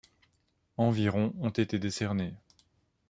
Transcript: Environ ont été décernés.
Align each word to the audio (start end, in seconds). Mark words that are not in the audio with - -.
Environ 0.77 1.31
ont 1.41 1.51
été 1.51 1.77
décernés. 1.77 2.33